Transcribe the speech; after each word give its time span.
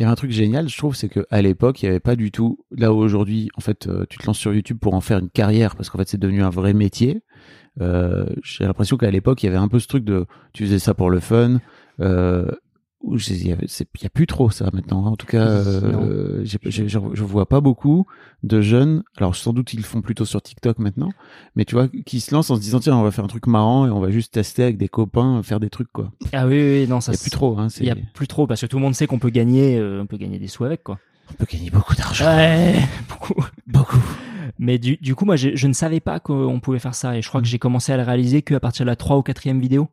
Il 0.00 0.04
y 0.04 0.06
a 0.06 0.10
un 0.10 0.14
truc 0.14 0.30
génial, 0.30 0.66
je 0.66 0.78
trouve, 0.78 0.96
c'est 0.96 1.10
qu'à 1.10 1.42
l'époque, 1.42 1.82
il 1.82 1.84
n'y 1.84 1.90
avait 1.90 2.00
pas 2.00 2.16
du 2.16 2.30
tout. 2.30 2.64
Là 2.70 2.90
où 2.90 2.96
aujourd'hui, 2.96 3.50
en 3.58 3.60
fait, 3.60 3.86
euh, 3.86 4.06
tu 4.08 4.16
te 4.16 4.26
lances 4.26 4.38
sur 4.38 4.54
YouTube 4.54 4.78
pour 4.80 4.94
en 4.94 5.02
faire 5.02 5.18
une 5.18 5.28
carrière 5.28 5.76
parce 5.76 5.90
qu'en 5.90 5.98
fait, 5.98 6.08
c'est 6.08 6.16
devenu 6.18 6.42
un 6.42 6.48
vrai 6.48 6.72
métier. 6.72 7.22
Euh, 7.82 8.24
J'ai 8.42 8.64
l'impression 8.64 8.96
qu'à 8.96 9.10
l'époque, 9.10 9.42
il 9.42 9.46
y 9.46 9.48
avait 9.50 9.58
un 9.58 9.68
peu 9.68 9.78
ce 9.78 9.86
truc 9.88 10.02
de 10.02 10.24
tu 10.54 10.64
faisais 10.64 10.78
ça 10.78 10.94
pour 10.94 11.10
le 11.10 11.20
fun. 11.20 11.60
Euh, 12.00 12.50
il 13.02 13.46
y 13.46 13.48
y 13.48 13.52
a 14.06 14.10
plus 14.10 14.26
trop 14.26 14.50
ça 14.50 14.68
maintenant. 14.72 15.04
En 15.06 15.16
tout 15.16 15.26
cas, 15.26 15.46
euh, 15.46 16.44
je 16.44 16.58
je 16.86 17.22
vois 17.24 17.48
pas 17.48 17.60
beaucoup 17.60 18.06
de 18.42 18.60
jeunes. 18.60 19.02
Alors 19.16 19.34
sans 19.34 19.52
doute 19.52 19.72
ils 19.72 19.78
le 19.78 19.82
font 19.84 20.02
plutôt 20.02 20.24
sur 20.24 20.42
TikTok 20.42 20.78
maintenant, 20.78 21.10
mais 21.56 21.64
tu 21.64 21.74
vois, 21.74 21.88
qui 21.88 22.20
se 22.20 22.34
lancent 22.34 22.50
en 22.50 22.56
se 22.56 22.60
disant 22.60 22.80
tiens, 22.80 22.96
on 22.96 23.02
va 23.02 23.10
faire 23.10 23.24
un 23.24 23.28
truc 23.28 23.46
marrant 23.46 23.86
et 23.86 23.90
on 23.90 24.00
va 24.00 24.10
juste 24.10 24.34
tester 24.34 24.62
avec 24.62 24.76
des 24.76 24.88
copains, 24.88 25.42
faire 25.42 25.60
des 25.60 25.70
trucs 25.70 25.90
quoi. 25.92 26.12
Ah 26.32 26.46
oui, 26.46 26.56
oui, 26.60 26.86
non, 26.88 27.00
ça 27.00 27.12
Il 27.12 27.16
y 27.16 27.18
a 27.18 27.22
plus 27.22 27.30
trop. 27.30 27.58
Hein, 27.58 27.68
Il 27.80 27.86
y 27.86 27.90
a 27.90 27.96
plus 28.14 28.26
trop 28.28 28.46
parce 28.46 28.60
que 28.60 28.66
tout 28.66 28.76
le 28.76 28.82
monde 28.82 28.94
sait 28.94 29.06
qu'on 29.06 29.18
peut 29.18 29.30
gagner, 29.30 29.78
euh, 29.78 30.02
on 30.02 30.06
peut 30.06 30.16
gagner 30.18 30.38
des 30.38 30.48
sous 30.48 30.64
avec 30.64 30.82
quoi. 30.82 30.98
On 31.30 31.34
peut 31.34 31.46
gagner 31.50 31.70
beaucoup 31.70 31.94
d'argent. 31.94 32.26
Ouais, 32.26 32.74
beaucoup. 33.08 33.44
Beaucoup. 33.66 34.02
Mais 34.58 34.78
du, 34.78 34.96
du 34.98 35.14
coup, 35.14 35.24
moi, 35.24 35.36
j'ai- 35.36 35.56
je 35.56 35.66
ne 35.68 35.72
savais 35.72 36.00
pas 36.00 36.20
qu'on 36.20 36.60
pouvait 36.60 36.80
faire 36.80 36.94
ça 36.94 37.16
et 37.16 37.22
je 37.22 37.28
crois 37.28 37.40
que 37.40 37.46
j'ai 37.46 37.58
commencé 37.58 37.92
à 37.92 37.96
le 37.96 38.02
réaliser 38.02 38.42
qu'à 38.42 38.60
partir 38.60 38.84
de 38.84 38.90
la 38.90 38.96
3 38.96 39.16
ou 39.16 39.22
4 39.22 39.48
vidéo. 39.58 39.88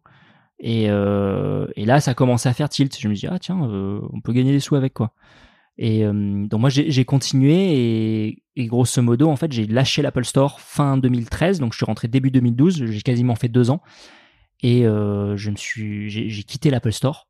Et, 0.59 0.87
euh, 0.89 1.67
et 1.75 1.85
là, 1.85 1.99
ça 1.99 2.11
a 2.11 2.13
commencé 2.13 2.49
à 2.49 2.53
faire 2.53 2.69
tilt. 2.69 2.97
Je 2.99 3.07
me 3.07 3.13
dis, 3.13 3.27
ah 3.27 3.37
tiens, 3.39 3.61
euh, 3.69 3.99
on 4.11 4.21
peut 4.21 4.33
gagner 4.33 4.51
des 4.51 4.59
sous 4.59 4.75
avec 4.75 4.93
quoi. 4.93 5.11
Et 5.77 6.03
euh, 6.05 6.47
donc 6.47 6.59
moi, 6.59 6.69
j'ai 6.71 7.05
continué 7.05 7.53
et, 7.53 8.43
et 8.55 8.65
grosso 8.65 8.99
modo, 9.03 9.29
en 9.29 9.35
fait, 9.35 9.51
j'ai 9.51 9.67
lâché 9.67 10.01
l'Apple 10.01 10.25
Store 10.25 10.59
fin 10.59 10.97
2013. 10.97 11.59
Donc 11.59 11.73
je 11.73 11.77
suis 11.77 11.85
rentré 11.85 12.07
début 12.07 12.31
2012. 12.31 12.85
J'ai 12.87 13.01
quasiment 13.01 13.35
fait 13.35 13.49
deux 13.49 13.69
ans. 13.69 13.81
Et 14.63 14.81
je 14.83 15.49
me 15.51 15.55
suis, 15.55 16.09
j'ai 16.09 16.43
quitté 16.43 16.71
l'Apple 16.71 16.91
Store 16.91 17.27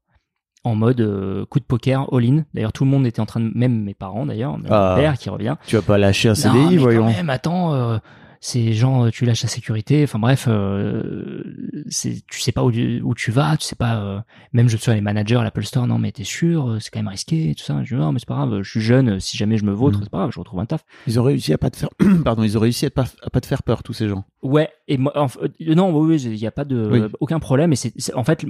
en 0.63 0.75
mode 0.75 1.45
coup 1.49 1.59
de 1.59 1.65
poker 1.65 2.07
all-in. 2.13 2.45
D'ailleurs, 2.53 2.71
tout 2.71 2.85
le 2.85 2.89
monde 2.89 3.05
était 3.05 3.19
en 3.19 3.25
train 3.25 3.41
de, 3.41 3.51
même 3.53 3.83
mes 3.83 3.93
parents 3.93 4.25
d'ailleurs, 4.25 4.57
mon 4.57 4.65
Ah. 4.69 4.95
père 4.97 5.17
qui 5.17 5.29
revient. 5.29 5.57
Tu 5.67 5.75
vas 5.75 5.81
pas 5.81 5.97
lâcher 5.97 6.29
un 6.29 6.31
Non, 6.31 6.35
CDI, 6.35 6.69
mais 6.71 6.77
voyons. 6.77 7.01
Quand 7.07 7.11
même, 7.13 7.29
attends, 7.29 7.99
c'est 8.39 8.73
genre 8.73 9.05
euh, 9.05 9.09
tu 9.09 9.25
lâches 9.25 9.43
la 9.43 9.49
sécurité. 9.49 10.03
Enfin 10.03 10.19
bref, 10.19 10.45
euh, 10.47 11.43
tu 11.91 12.39
sais 12.39 12.51
pas 12.51 12.63
où, 12.63 12.71
tu- 12.71 13.01
où 13.03 13.13
tu 13.15 13.31
vas, 13.31 13.57
tu 13.57 13.65
sais 13.65 13.75
pas. 13.75 13.95
euh, 14.01 14.19
même 14.53 14.69
je 14.69 14.77
suis 14.77 14.91
les 14.91 15.01
managers 15.01 15.35
à 15.37 15.43
l'Apple 15.43 15.63
Store, 15.63 15.87
non 15.87 15.97
mais 15.97 16.11
t'es 16.11 16.23
sûr, 16.23 16.69
euh, 16.69 16.79
c'est 16.79 16.89
quand 16.91 16.99
même 16.99 17.07
risqué, 17.07 17.53
tout 17.55 17.63
ça. 17.63 17.83
Je 17.83 17.95
dis 17.95 17.99
non 18.01 18.11
mais 18.11 18.19
c'est 18.19 18.27
pas 18.27 18.35
grave, 18.35 18.61
je 18.61 18.69
suis 18.69 18.81
jeune. 18.81 19.19
Si 19.19 19.37
jamais 19.37 19.57
je 19.57 19.65
me 19.65 19.71
vautre, 19.71 19.97
Mhm. 19.97 20.03
c'est 20.03 20.09
pas 20.09 20.17
grave, 20.19 20.31
je 20.33 20.39
retrouve 20.39 20.59
un 20.59 20.65
taf. 20.65 20.85
Ils 21.07 21.19
ont 21.19 21.23
réussi 21.23 21.53
à 21.53 21.57
pas 21.57 21.69
te 21.69 21.77
faire, 21.77 21.89
pardon, 22.23 22.43
ils 22.43 22.57
ont 22.57 22.61
réussi 22.61 22.85
à 22.85 22.89
pas, 22.89 23.05
à 23.23 23.29
pas 23.29 23.41
te 23.41 23.47
faire 23.47 23.63
peur 23.63 23.83
tous 23.83 23.93
ces 23.93 24.07
gens. 24.07 24.25
Ouais, 24.41 24.69
et 24.87 24.97
moi, 24.97 25.11
enf- 25.15 25.37
euh, 25.41 25.75
non, 25.75 25.91
oui, 25.97 26.15
oui, 26.15 26.21
il 26.21 26.35
y 26.35 26.47
a 26.47 26.51
pas 26.51 26.65
de 26.65 26.89
Oui. 26.91 27.01
aucun 27.19 27.39
problème. 27.39 27.73
Et 27.73 27.75
c'est 27.75 28.13
en 28.13 28.23
fait, 28.23 28.45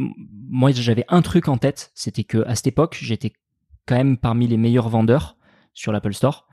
moi 0.49 0.71
j'avais 0.71 1.05
un 1.09 1.21
truc 1.21 1.47
en 1.47 1.57
tête, 1.57 1.91
c'était 1.95 2.23
que 2.23 2.45
à 2.47 2.55
cette 2.55 2.67
époque, 2.67 2.97
j'étais 3.01 3.33
quand 3.87 3.95
même 3.95 4.17
parmi 4.17 4.47
les 4.47 4.57
meilleurs 4.57 4.89
vendeurs 4.89 5.37
sur 5.73 5.91
l'Apple 5.91 6.13
Store. 6.13 6.46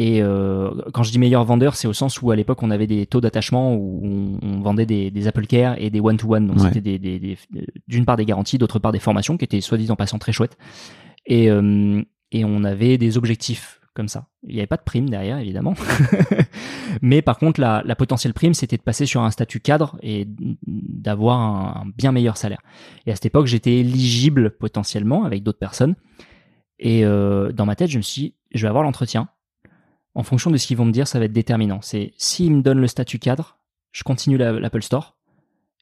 Et 0.00 0.22
euh, 0.22 0.70
quand 0.94 1.02
je 1.02 1.10
dis 1.10 1.18
meilleur 1.18 1.44
vendeur, 1.44 1.74
c'est 1.74 1.88
au 1.88 1.92
sens 1.92 2.22
où 2.22 2.30
à 2.30 2.36
l'époque 2.36 2.62
on 2.62 2.70
avait 2.70 2.86
des 2.86 3.04
taux 3.06 3.20
d'attachement 3.20 3.74
où 3.74 4.00
on, 4.04 4.38
on 4.46 4.60
vendait 4.60 4.86
des, 4.86 5.10
des 5.10 5.26
Apple 5.26 5.44
Care 5.46 5.74
et 5.78 5.90
des 5.90 5.98
one-to-one. 6.00 6.46
Donc 6.46 6.58
Ouais. 6.58 6.68
c'était 6.72 6.80
des, 6.80 6.98
des- 7.00 7.18
des- 7.18 7.38
d'une 7.88 8.04
part 8.04 8.16
des 8.16 8.24
garanties, 8.24 8.58
d'autre 8.58 8.78
part 8.78 8.92
des 8.92 9.00
formations 9.00 9.36
qui 9.36 9.44
étaient 9.44 9.58
en 9.90 9.96
passant 9.96 10.18
très 10.20 10.30
chouettes. 10.32 10.56
Et, 11.26 11.50
euh, 11.50 12.00
et 12.30 12.44
on 12.44 12.62
avait 12.62 12.96
des 12.96 13.18
objectifs 13.18 13.80
comme 13.92 14.06
ça. 14.06 14.28
Il 14.46 14.54
n'y 14.54 14.60
avait 14.60 14.68
pas 14.68 14.76
de 14.76 14.82
prime 14.84 15.10
derrière, 15.10 15.38
évidemment. 15.38 15.74
Mais 17.02 17.20
par 17.20 17.38
contre, 17.38 17.60
la, 17.60 17.82
la 17.84 17.96
potentielle 17.96 18.32
prime, 18.34 18.54
c'était 18.54 18.76
de 18.76 18.82
passer 18.82 19.06
sur 19.06 19.22
un 19.22 19.30
statut 19.32 19.58
cadre 19.58 19.98
et 20.02 20.26
d'avoir 20.66 21.38
un, 21.40 21.82
un 21.82 21.92
bien 21.96 22.12
meilleur 22.12 22.36
salaire. 22.36 22.60
Et 23.06 23.10
à 23.10 23.14
cette 23.16 23.26
époque, 23.26 23.46
j'étais 23.46 23.78
éligible 23.78 24.50
potentiellement 24.52 25.24
avec 25.24 25.42
d'autres 25.42 25.58
personnes. 25.58 25.96
Et 26.78 27.04
euh, 27.04 27.50
dans 27.52 27.66
ma 27.66 27.74
tête, 27.74 27.90
je 27.90 27.96
me 27.98 28.02
suis 28.02 28.22
dit, 28.22 28.34
je 28.54 28.62
vais 28.62 28.68
avoir 28.68 28.84
l'entretien. 28.84 29.28
En 30.18 30.24
fonction 30.24 30.50
de 30.50 30.56
ce 30.56 30.66
qu'ils 30.66 30.76
vont 30.76 30.84
me 30.84 30.90
dire, 30.90 31.06
ça 31.06 31.18
va 31.20 31.26
être 31.26 31.32
déterminant. 31.32 31.78
C'est 31.80 32.12
s'ils 32.18 32.52
me 32.52 32.60
donnent 32.62 32.80
le 32.80 32.88
statut 32.88 33.18
cadre, 33.20 33.58
je 33.92 34.02
continue 34.02 34.36
la- 34.36 34.52
l'Apple 34.58 34.82
Store 34.82 35.16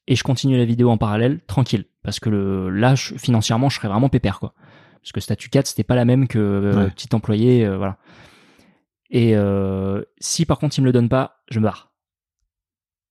et 0.06 0.14
je 0.14 0.22
continue 0.22 0.58
la 0.58 0.64
vidéo 0.66 0.90
en 0.90 0.98
parallèle, 0.98 1.40
tranquille. 1.46 1.86
Parce 2.02 2.20
que 2.20 2.28
le, 2.28 2.68
là, 2.68 2.94
je- 2.94 3.14
financièrement, 3.16 3.70
je 3.70 3.76
serais 3.76 3.88
vraiment 3.88 4.08
pépère, 4.10 4.38
quoi. 4.38 4.52
Parce 5.00 5.12
que 5.12 5.20
statut 5.20 5.48
4, 5.48 5.66
c'était 5.68 5.84
pas 5.84 5.94
la 5.94 6.04
même 6.04 6.28
que 6.28 6.38
euh, 6.38 6.84
Ouais. 6.84 6.90
petit 6.90 7.08
employé, 7.14 7.64
euh, 7.64 7.78
voilà. 7.78 7.96
Et 9.10 9.36
euh, 9.36 10.02
si 10.18 10.44
par 10.44 10.58
contre 10.58 10.76
ils 10.78 10.82
me 10.82 10.86
le 10.86 10.92
donnent 10.92 11.08
pas, 11.08 11.42
je 11.48 11.58
me 11.60 11.64
barre. 11.64 11.92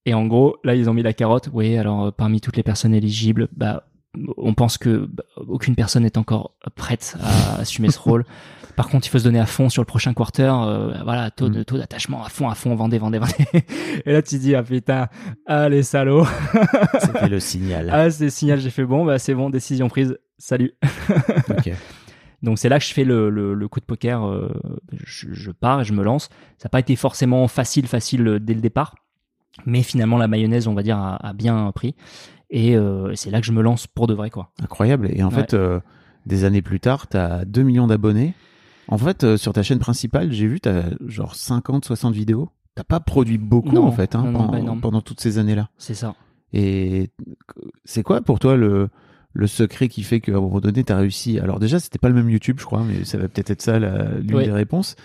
Et 0.05 0.13
en 0.13 0.27
gros, 0.27 0.57
là 0.63 0.75
ils 0.75 0.89
ont 0.89 0.93
mis 0.93 1.01
la 1.03 1.13
carotte. 1.13 1.49
Oui, 1.53 1.77
alors 1.77 2.05
euh, 2.05 2.11
parmi 2.11 2.39
toutes 2.41 2.57
les 2.57 2.63
personnes 2.63 2.93
éligibles, 2.93 3.47
bah 3.55 3.87
on 4.37 4.53
pense 4.53 4.77
que 4.77 5.09
bah, 5.11 5.23
aucune 5.47 5.75
personne 5.75 6.03
n'est 6.03 6.17
encore 6.17 6.55
prête 6.75 7.17
à 7.23 7.55
assumer 7.61 7.89
ce 7.89 7.99
rôle. 8.07 8.25
Par 8.75 8.89
contre, 8.89 9.07
il 9.07 9.09
faut 9.09 9.19
se 9.19 9.23
donner 9.23 9.39
à 9.39 9.45
fond 9.45 9.69
sur 9.69 9.81
le 9.81 9.85
prochain 9.85 10.13
quarter. 10.13 10.51
euh, 10.53 10.93
voilà, 11.03 11.31
taux 11.31 11.49
de 11.49 11.59
Mm. 11.61 11.65
taux 11.65 11.77
d'attachement 11.77 12.23
à 12.23 12.29
fond, 12.29 12.49
à 12.49 12.55
fond, 12.55 12.75
vendez, 12.75 12.97
vendez, 12.97 13.19
vendez. 13.19 13.33
Et 14.05 14.11
là 14.13 14.21
tu 14.21 14.37
dis 14.37 14.53
ah 14.55 14.63
putain, 14.63 15.07
ah 15.45 15.69
les 15.69 15.83
salauds. 15.83 16.25
C'était 16.99 17.29
le 17.29 17.39
signal. 17.39 17.89
ah 17.91 18.09
c'est 18.09 18.29
signal, 18.29 18.59
j'ai 18.59 18.69
fait 18.69 18.85
bon, 18.85 19.05
bah 19.05 19.17
c'est 19.19 19.33
bon, 19.33 19.49
décision 19.49 19.87
prise. 19.87 20.17
Salut. 20.37 20.73
Ok. 21.49 21.71
Donc 22.43 22.59
c'est 22.59 22.69
là 22.69 22.77
que 22.79 22.85
je 22.85 22.93
fais 22.93 23.05
le, 23.05 23.29
le, 23.29 23.53
le 23.53 23.67
coup 23.67 23.79
de 23.79 23.85
poker. 23.85 24.23
euh, 24.27 24.49
je, 25.05 25.27
je 25.31 25.51
pars 25.51 25.81
et 25.81 25.83
je 25.85 25.93
me 25.93 26.03
lance. 26.03 26.25
Ça 26.57 26.65
n'a 26.65 26.69
pas 26.69 26.79
été 26.79 26.95
forcément 26.95 27.47
facile, 27.47 27.87
facile 27.87 28.27
euh, 28.27 28.39
dès 28.39 28.53
le 28.53 28.61
départ, 28.61 28.93
mais 29.65 29.81
finalement 29.83 30.17
la 30.17 30.27
mayonnaise, 30.27 30.67
on 30.67 30.73
va 30.73 30.83
dire, 30.83 30.97
a, 30.97 31.15
a 31.25 31.33
bien 31.33 31.71
pris. 31.73 31.95
Et 32.51 32.75
euh, 32.77 33.15
c'est 33.15 33.31
là 33.31 33.39
que 33.39 33.47
je 33.47 33.51
me 33.51 33.61
lance 33.63 33.87
pour 33.87 34.05
de 34.05 34.13
vrai, 34.13 34.29
quoi. 34.29 34.51
Incroyable. 34.61 35.09
Et 35.13 35.23
en 35.23 35.29
Ouais. 35.29 35.35
fait, 35.35 35.53
euh, 35.55 35.79
des 36.27 36.43
années 36.43 36.61
plus 36.61 36.79
tard, 36.79 37.07
tu 37.07 37.17
as 37.17 37.45
2 37.45 37.63
millions 37.63 37.87
d'abonnés. 37.87 38.33
En 38.87 38.97
fait, 38.97 39.23
euh, 39.23 39.37
sur 39.37 39.53
ta 39.53 39.63
chaîne 39.63 39.79
principale, 39.79 40.31
j'ai 40.31 40.47
vu, 40.47 40.59
tu 40.59 40.69
as 40.69 40.83
genre 41.07 41.35
50, 41.35 41.85
60 41.85 42.13
vidéos. 42.13 42.49
T'as 42.75 42.83
pas 42.83 42.99
produit 42.99 43.37
beaucoup, 43.37 43.71
Non, 43.71 43.85
en 43.85 43.91
fait, 43.91 44.15
hein, 44.15 44.23
non, 44.23 44.51
non, 44.63 44.77
pendant, 44.79 45.01
toutes 45.01 45.21
ces 45.21 45.37
années-là. 45.37 45.69
C'est 45.77 45.93
ça. 45.93 46.13
Et 46.53 47.09
c'est 47.85 48.03
quoi 48.03 48.21
pour 48.21 48.39
toi 48.39 48.55
le, 48.57 48.89
le 49.33 49.47
secret 49.47 49.87
qui 49.87 50.03
fait 50.03 50.19
qu'à 50.19 50.33
un 50.33 50.41
moment 50.41 50.59
donné, 50.59 50.83
tu 50.83 50.91
as 50.93 50.97
réussi 50.97 51.39
Alors 51.39 51.59
déjà, 51.59 51.79
c'était 51.79 51.99
pas 51.99 52.09
le 52.09 52.15
même 52.15 52.29
YouTube, 52.29 52.57
je 52.59 52.65
crois, 52.65 52.83
mais 52.83 53.03
ça 53.05 53.17
va 53.17 53.27
peut-être 53.27 53.49
être 53.51 53.61
ça 53.61 53.79
la- 53.79 54.15
l'une 54.19 54.27
des 54.45 54.51
réponses. 54.51 54.95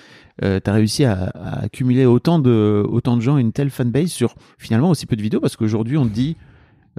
Euh, 0.42 0.58
tu 0.62 0.68
as 0.70 0.72
réussi 0.74 1.04
à, 1.04 1.24
à 1.34 1.60
accumuler 1.64 2.06
autant 2.06 2.38
de, 2.38 2.84
autant 2.88 3.16
de 3.16 3.22
gens, 3.22 3.36
une 3.36 3.52
telle 3.52 3.70
fanbase 3.70 4.08
sur 4.10 4.34
finalement 4.58 4.90
aussi 4.90 5.06
peu 5.06 5.16
de 5.16 5.22
vidéos, 5.22 5.40
parce 5.40 5.56
qu'aujourd'hui, 5.56 5.96
on 5.96 6.04
te 6.06 6.12
dit... 6.12 6.36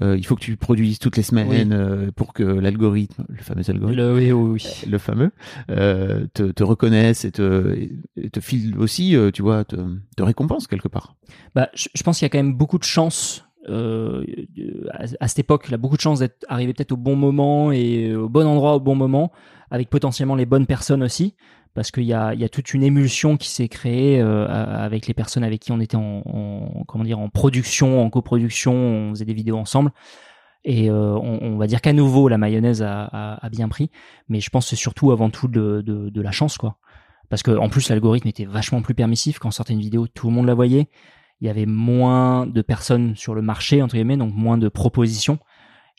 euh, 0.02 0.16
il 0.18 0.26
faut 0.26 0.36
que 0.36 0.42
tu 0.42 0.56
produises 0.58 1.00
toutes 1.00 1.18
les 1.18 1.24
semaines 1.24 1.50
Oui. 1.50 1.68
euh, 1.72 2.12
pour 2.16 2.34
que 2.34 2.44
l'algorithme, 2.44 3.26
le 3.28 3.42
fameux 3.42 3.70
algorithme, 3.70 4.00
Le, 4.02 4.16
oui, 4.16 4.32
oui, 4.32 4.50
oui. 4.64 4.90
le 4.90 4.98
fameux, 4.98 5.32
euh, 5.70 6.26
te, 6.34 6.44
te 6.52 6.64
reconnaisse 6.64 7.26
et 7.26 7.32
te, 7.32 7.76
et 8.16 8.30
te 8.30 8.40
file 8.40 8.78
aussi, 8.78 9.16
tu 9.34 9.42
vois, 9.42 9.66
te, 9.66 9.76
te 10.16 10.24
récompense 10.24 10.68
quelque 10.68 10.88
part. 10.88 11.16
Bah, 11.56 11.70
je, 11.74 11.90
je 11.94 12.04
pense 12.04 12.20
qu'il 12.20 12.26
y 12.26 12.28
a 12.28 12.30
quand 12.30 12.40
même 12.40 12.54
beaucoup 12.54 12.78
de 12.78 12.84
chance. 12.84 13.46
à, 13.68 15.04
à 15.20 15.28
cette 15.28 15.40
époque, 15.40 15.70
là, 15.70 15.78
beaucoup 15.78 15.98
de 15.98 16.02
chance 16.02 16.20
d'être 16.20 16.46
arrivé 16.48 16.74
peut-être 16.74 16.92
au 16.94 16.98
bon 16.98 17.16
moment 17.16 17.72
et 17.72 18.16
au 18.16 18.30
bon 18.30 18.46
endroit 18.48 18.76
au 18.76 18.80
bon 18.80 18.96
moment, 18.96 19.32
avec 19.70 19.90
potentiellement 19.90 20.36
les 20.36 20.46
bonnes 20.46 20.66
personnes 20.66 21.04
aussi, 21.04 21.36
parce 21.74 21.92
qu'il 21.92 22.04
y 22.04 22.14
a, 22.14 22.36
toute 22.50 22.74
une 22.74 22.84
émulsion 22.84 23.38
qui 23.38 23.50
s'est 23.50 23.70
créée 23.70 24.22
euh, 24.22 24.46
avec 24.48 25.08
les 25.08 25.14
personnes 25.14 25.44
avec 25.44 25.62
qui 25.62 25.72
on 25.72 25.80
était 25.80 25.96
en, 25.96 26.22
en- 26.26 26.84
comment 26.88 27.04
dire 27.04 27.20
en 27.20 27.30
production, 27.30 28.04
en 28.04 28.10
coproduction, 28.10 28.74
on 28.74 29.10
faisait 29.12 29.26
des 29.26 29.34
vidéos 29.34 29.58
ensemble. 29.58 29.92
Et 30.64 30.92
euh, 30.92 31.16
on, 31.16 31.58
va 31.58 31.66
dire 31.66 31.82
qu'à 31.82 31.92
nouveau 31.92 32.28
la 32.28 32.38
mayonnaise 32.38 32.84
a, 32.84 33.40
bien 33.52 33.68
pris, 33.68 33.90
mais 34.30 34.40
je 34.40 34.50
pense 34.52 34.68
c'est 34.68 34.76
surtout 34.76 35.12
avant 35.12 35.32
tout 35.32 35.48
de 35.48 36.22
la 36.22 36.32
chance 36.32 36.58
quoi. 36.58 36.78
Parce 37.32 37.44
que 37.44 37.58
en 37.58 37.70
plus 37.70 37.90
l'algorithme 37.90 38.28
était 38.28 38.46
vachement 38.46 38.82
plus 38.82 38.94
permissif 38.94 39.40
quand 39.40 39.48
on 39.48 39.52
sortait 39.52 39.74
une 39.74 39.80
vidéo, 39.80 40.06
tout 40.06 40.28
le 40.28 40.34
monde 40.34 40.46
la 40.46 40.54
voyait. 40.54 40.90
Il 41.40 41.48
y 41.48 41.50
avait 41.50 41.66
moins 41.66 42.46
de 42.46 42.62
personnes 42.62 43.16
sur 43.16 43.34
le 43.34 43.42
marché 43.42 43.82
entre 43.82 43.96
guillemets, 43.96 44.18
donc 44.18 44.36
moins 44.36 44.58
de 44.58 44.68
propositions. 44.68 45.40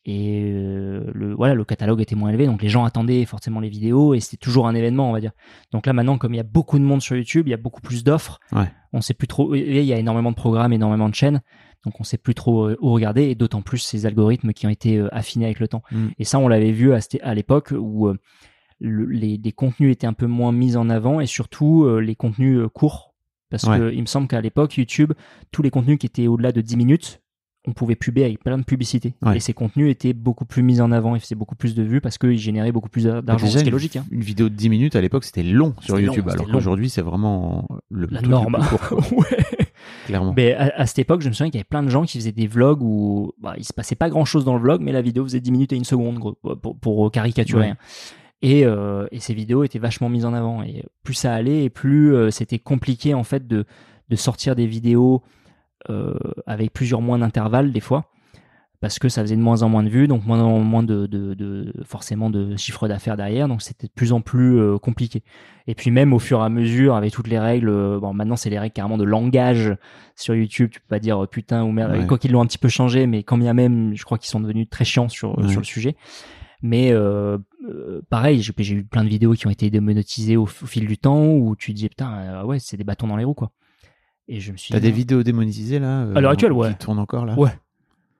Et 0.04 0.50
euh, 0.52 1.04
le 1.14 1.32
voilà 1.34 1.54
le 1.54 1.64
catalogue 1.64 2.00
était 2.00 2.16
moins 2.16 2.30
élevé 2.30 2.46
donc 2.46 2.60
les 2.62 2.68
gens 2.68 2.84
attendaient 2.84 3.24
forcément 3.24 3.60
les 3.60 3.68
vidéos 3.68 4.14
et 4.14 4.20
c'était 4.20 4.36
toujours 4.36 4.66
un 4.66 4.74
événement 4.74 5.08
on 5.08 5.12
va 5.12 5.20
dire 5.20 5.30
donc 5.70 5.86
là 5.86 5.92
maintenant 5.92 6.18
comme 6.18 6.34
il 6.34 6.38
y 6.38 6.40
a 6.40 6.44
beaucoup 6.44 6.78
de 6.78 6.84
monde 6.84 7.00
sur 7.00 7.14
YouTube 7.16 7.46
il 7.46 7.50
y 7.50 7.54
a 7.54 7.58
beaucoup 7.58 7.80
plus 7.80 8.02
d'offres 8.02 8.40
Ouais. 8.50 8.64
on 8.92 9.00
sait 9.00 9.14
plus 9.14 9.28
trop 9.28 9.54
il 9.54 9.84
y 9.84 9.92
a 9.92 9.98
énormément 9.98 10.30
de 10.30 10.36
programmes 10.36 10.72
énormément 10.72 11.08
de 11.08 11.14
chaînes 11.14 11.40
donc 11.84 12.00
on 12.00 12.04
sait 12.04 12.18
plus 12.18 12.34
trop 12.34 12.68
euh, 12.68 12.76
où 12.80 12.90
regarder 12.92 13.22
et 13.30 13.34
d'autant 13.36 13.62
plus 13.62 13.78
ces 13.78 14.04
algorithmes 14.06 14.52
qui 14.52 14.66
ont 14.66 14.70
été 14.70 14.96
euh, 14.98 15.08
affinés 15.14 15.44
avec 15.44 15.60
le 15.60 15.68
temps 15.68 15.82
Mm. 15.92 16.08
et 16.18 16.24
ça 16.24 16.38
on 16.40 16.48
l'avait 16.48 16.72
vu 16.72 16.92
à, 16.92 16.98
à 17.22 17.34
l'époque 17.34 17.72
où 17.76 18.08
le- 18.80 19.06
les, 19.06 19.36
les 19.42 19.52
contenus 19.52 19.92
étaient 19.92 20.08
un 20.08 20.12
peu 20.12 20.26
moins 20.26 20.50
mis 20.50 20.76
en 20.76 20.90
avant 20.90 21.20
et 21.20 21.26
surtout 21.26 21.84
euh, 21.84 22.00
les 22.00 22.16
contenus 22.16 22.58
euh, 22.58 22.68
courts 22.68 23.14
parce 23.50 23.64
Ouais. 23.64 23.78
que 23.78 23.92
il 23.92 24.00
me 24.00 24.06
semble 24.06 24.26
qu'à 24.26 24.40
l'époque 24.40 24.76
YouTube 24.78 25.12
tous 25.52 25.62
les 25.62 25.70
contenus 25.70 25.98
qui 25.98 26.06
étaient 26.06 26.26
au-delà 26.26 26.50
de 26.50 26.60
10 26.60 26.76
minutes 26.76 27.21
on 27.66 27.72
pouvait 27.72 27.94
puber 27.94 28.24
avec 28.24 28.42
plein 28.42 28.58
de 28.58 28.64
publicités 28.64 29.14
Ouais. 29.22 29.36
et 29.36 29.40
ces 29.40 29.52
contenus 29.52 29.90
étaient 29.90 30.12
beaucoup 30.14 30.44
plus 30.44 30.62
mis 30.64 30.80
en 30.80 30.90
avant 30.90 31.14
et 31.14 31.20
faisaient 31.20 31.36
beaucoup 31.36 31.54
plus 31.54 31.74
de 31.76 31.82
vues 31.84 32.00
parce 32.00 32.18
qu'ils 32.18 32.38
généraient 32.38 32.72
beaucoup 32.72 32.88
plus 32.88 33.04
d'argent 33.04 33.22
Bah, 33.22 33.36
Déjà, 33.36 33.46
ce 33.46 33.52
qui 33.58 33.60
est 33.60 33.64
une- 33.66 33.70
logique 33.72 33.96
hein. 33.96 34.04
Une 34.10 34.20
vidéo 34.22 34.48
de 34.48 34.54
10 34.54 34.68
minutes 34.68 34.96
à 34.96 35.00
l'époque, 35.00 35.24
c'était 35.24 35.44
long 35.44 35.72
sur 35.80 35.94
long, 35.96 36.00
YouTube, 36.02 36.28
alors 36.28 36.48
qu'aujourd'hui, 36.50 36.90
c'est 36.90 37.02
vraiment 37.02 37.68
le 37.90 38.08
la 38.10 38.20
le 38.20 38.28
norme 38.28 38.58
plus 38.58 38.68
court, 38.68 38.80
quoi, 38.88 38.98
ouais 39.18 39.46
clairement. 40.06 40.32
Mais 40.36 40.54
à, 40.54 40.72
à 40.76 40.86
cette 40.86 40.98
époque, 40.98 41.20
je 41.22 41.28
me 41.28 41.32
souviens 41.34 41.50
qu'il 41.50 41.56
y 41.56 41.58
avait 41.60 41.64
plein 41.64 41.82
de 41.84 41.88
gens 41.88 42.04
qui 42.04 42.18
faisaient 42.18 42.32
des 42.32 42.46
vlogs 42.48 42.82
où 42.82 43.32
bah, 43.40 43.54
il 43.56 43.64
se 43.64 43.72
passait 43.72 43.94
pas 43.94 44.10
grand 44.10 44.24
chose 44.24 44.44
dans 44.44 44.54
le 44.54 44.60
vlog, 44.60 44.80
mais 44.80 44.90
la 44.92 45.02
vidéo 45.02 45.22
faisait 45.24 45.40
10 45.40 45.52
minutes 45.52 45.72
et 45.72 45.76
une 45.76 45.84
seconde, 45.84 46.18
gros, 46.18 46.34
pour, 46.56 46.76
pour 46.76 47.10
caricaturer. 47.12 47.62
Ouais. 47.66 47.70
hein. 47.70 47.76
Et, 48.44 48.66
euh, 48.66 49.06
et 49.12 49.20
ces 49.20 49.34
vidéos 49.34 49.62
étaient 49.62 49.78
vachement 49.78 50.08
mises 50.08 50.24
en 50.24 50.32
avant. 50.34 50.64
Et 50.64 50.84
plus 51.04 51.14
ça 51.14 51.32
allait, 51.32 51.62
et 51.64 51.70
plus 51.70 52.12
euh, 52.12 52.30
c'était 52.32 52.58
compliqué 52.58 53.14
en 53.14 53.22
fait 53.22 53.46
de, 53.46 53.64
de 54.08 54.16
sortir 54.16 54.56
des 54.56 54.66
vidéos 54.66 55.22
avec 56.46 56.72
plusieurs 56.72 57.00
mois 57.02 57.18
d'intervalle 57.18 57.72
des 57.72 57.80
fois. 57.80 58.06
Parce 58.80 58.98
que 58.98 59.08
ça 59.08 59.22
faisait 59.22 59.36
de 59.36 59.40
moins 59.40 59.62
en 59.62 59.68
moins 59.68 59.84
de 59.84 59.88
vues, 59.88 60.08
donc 60.08 60.26
moins 60.26 60.40
en 60.42 60.58
moins 60.58 60.82
de, 60.82 61.06
de, 61.06 61.34
de 61.34 61.72
forcément 61.84 62.30
de 62.30 62.56
chiffre 62.56 62.88
d'affaires 62.88 63.16
derrière, 63.16 63.46
donc 63.46 63.62
c'était 63.62 63.86
de 63.86 63.92
plus 63.92 64.12
en 64.12 64.20
plus 64.20 64.58
euh, 64.58 64.76
compliqué. 64.76 65.22
Et 65.68 65.76
puis 65.76 65.92
même 65.92 66.12
au 66.12 66.18
fur 66.18 66.40
et 66.40 66.42
à 66.42 66.48
mesure, 66.48 66.96
avec 66.96 67.12
toutes 67.12 67.28
les 67.28 67.38
règles, 67.38 67.68
euh, 67.68 68.00
bon 68.00 68.12
maintenant 68.12 68.34
c'est 68.34 68.50
les 68.50 68.58
règles 68.58 68.72
carrément 68.72 68.98
de 68.98 69.04
langage 69.04 69.72
sur 70.16 70.34
YouTube, 70.34 70.70
tu 70.72 70.80
peux 70.80 70.88
pas 70.88 70.98
dire 70.98 71.22
euh, 71.22 71.26
putain 71.28 71.62
ou 71.62 71.70
merde, 71.70 71.92
Ouais. 71.92 72.06
quoi 72.08 72.18
qu'ils 72.18 72.32
l'ont 72.32 72.40
un 72.40 72.46
petit 72.46 72.58
peu 72.58 72.68
changé, 72.68 73.06
mais 73.06 73.22
quand 73.22 73.38
bien 73.38 73.54
même, 73.54 73.94
je 73.94 74.04
crois 74.04 74.18
qu'ils 74.18 74.30
sont 74.30 74.40
devenus 74.40 74.68
très 74.68 74.84
chiants 74.84 75.08
sur, 75.08 75.38
Ouais. 75.38 75.46
sur 75.48 75.60
le 75.60 75.64
sujet. 75.64 75.94
Mais 76.60 76.90
euh, 76.90 77.38
euh, 77.68 78.02
pareil, 78.10 78.42
j'ai 78.42 78.74
eu 78.74 78.82
plein 78.82 79.04
de 79.04 79.08
vidéos 79.08 79.34
qui 79.34 79.46
ont 79.46 79.50
été 79.50 79.70
démonétisées 79.70 80.36
au, 80.36 80.42
au 80.42 80.46
fil 80.46 80.88
du 80.88 80.98
temps 80.98 81.24
où 81.28 81.54
tu 81.54 81.72
te 81.72 81.76
dis 81.76 81.88
putain, 81.88 82.12
euh, 82.18 82.42
ouais, 82.42 82.58
c'est 82.58 82.76
des 82.76 82.82
bâtons 82.84 83.06
dans 83.06 83.16
les 83.16 83.22
roues 83.24 83.34
quoi. 83.34 83.52
Et 84.28 84.40
je 84.40 84.52
me 84.52 84.56
suis 84.56 84.72
T'as 84.72 84.80
des 84.80 84.90
vidéos 84.90 85.22
démonétisées 85.22 85.78
là 85.78 86.02
euh, 86.02 86.14
À 86.14 86.20
l'heure 86.20 86.32
actuelle, 86.32 86.52
ouais. 86.52 86.70
Qui 86.70 86.78
tournent 86.78 86.98
encore 86.98 87.26
là? 87.26 87.38
Ouais. 87.38 87.52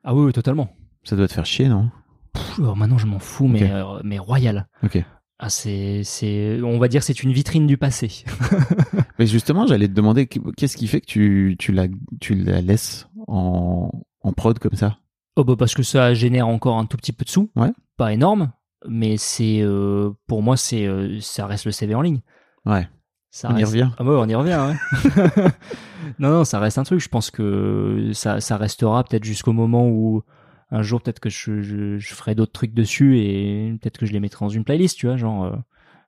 Ah 0.04 0.14
oui, 0.14 0.24
oui, 0.26 0.32
totalement. 0.32 0.74
Ça 1.04 1.16
doit 1.16 1.28
te 1.28 1.32
faire 1.32 1.46
chier, 1.46 1.68
non? 1.68 1.90
Pff, 2.32 2.58
alors 2.58 2.76
maintenant 2.76 2.98
je 2.98 3.06
m'en 3.06 3.18
fous, 3.18 3.46
mais, 3.46 3.70
euh, 3.70 4.00
mais 4.04 4.18
royal. 4.18 4.68
Ok. 4.82 5.02
Ah, 5.38 5.50
c'est, 5.50 6.02
c'est, 6.04 6.60
on 6.62 6.78
va 6.78 6.86
dire, 6.86 7.02
c'est 7.02 7.22
une 7.24 7.32
vitrine 7.32 7.66
du 7.66 7.76
passé. 7.76 8.24
Mais 9.18 9.26
justement, 9.26 9.66
j'allais 9.66 9.88
te 9.88 9.92
demander 9.92 10.28
qu'est-ce 10.28 10.76
qui 10.76 10.86
fait 10.86 11.00
que 11.00 11.06
tu, 11.06 11.56
tu, 11.58 11.72
la, 11.72 11.88
tu 12.20 12.36
la 12.36 12.60
laisses 12.60 13.08
en, 13.26 13.90
en 14.20 14.32
prod 14.32 14.56
comme 14.60 14.76
ça? 14.76 14.98
Oh 15.34 15.42
bah 15.42 15.56
parce 15.58 15.74
que 15.74 15.82
ça 15.82 16.14
génère 16.14 16.46
encore 16.46 16.78
un 16.78 16.86
tout 16.86 16.96
petit 16.96 17.12
peu 17.12 17.24
de 17.24 17.30
sous. 17.30 17.50
Ouais. 17.56 17.72
Pas 17.96 18.12
énorme, 18.12 18.52
mais 18.86 19.16
c'est 19.16 19.62
euh, 19.62 20.12
pour 20.28 20.42
moi 20.42 20.56
c'est 20.56 20.86
euh, 20.86 21.18
ça 21.20 21.46
reste 21.46 21.64
le 21.64 21.72
CV 21.72 21.94
en 21.96 22.02
ligne. 22.02 22.20
Ouais. 22.64 22.88
Ça 23.32 23.48
On 23.50 23.56
y 23.56 23.64
revient. 23.64 23.88
Ah 23.96 24.04
ouais, 24.04 24.14
on 24.14 24.28
y 24.28 24.34
revient. 24.34 24.60
Ouais. 24.60 25.48
non 26.18 26.30
non, 26.30 26.44
ça 26.44 26.60
reste 26.60 26.76
un 26.76 26.82
truc. 26.82 27.00
Je 27.00 27.08
pense 27.08 27.30
que 27.30 28.10
ça 28.12 28.42
ça 28.42 28.58
restera 28.58 29.02
peut-être 29.04 29.24
jusqu'au 29.24 29.54
moment 29.54 29.88
où 29.88 30.22
un 30.70 30.82
jour 30.82 31.00
peut-être 31.00 31.18
que 31.18 31.30
je, 31.30 31.62
je, 31.62 31.96
je 31.98 32.14
ferai 32.14 32.34
d'autres 32.34 32.52
trucs 32.52 32.74
dessus 32.74 33.18
et 33.20 33.74
peut-être 33.80 33.96
que 33.96 34.04
je 34.04 34.12
les 34.12 34.20
mettrai 34.20 34.44
dans 34.44 34.50
une 34.50 34.64
playlist, 34.64 34.98
tu 34.98 35.06
vois, 35.06 35.16
genre 35.16 35.44
euh, 35.44 35.56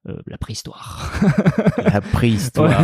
euh, 0.09 0.21
la 0.27 0.37
préhistoire. 0.37 1.11
La 1.79 2.03
préhistoire. 2.03 2.83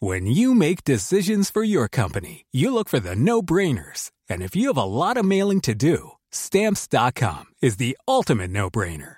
When 0.00 0.26
you 0.28 0.54
make 0.54 0.84
decisions 0.84 1.50
for 1.50 1.64
your 1.64 1.88
company, 1.88 2.46
you 2.52 2.72
look 2.72 2.88
for 2.88 3.00
the 3.00 3.16
no-brainers. 3.16 4.12
And 4.30 4.42
if 4.42 4.54
you 4.54 4.68
have 4.68 4.78
a 4.78 4.84
lot 4.84 5.16
of 5.16 5.24
mailing 5.24 5.60
to 5.62 5.74
do, 5.74 6.12
stamps.com 6.30 7.46
is 7.60 7.78
the 7.78 7.98
ultimate 8.06 8.52
no-brainer. 8.52 9.17